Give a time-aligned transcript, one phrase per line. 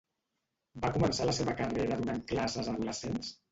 [0.85, 3.33] Va començar la seva carrera donant classes a adolescents?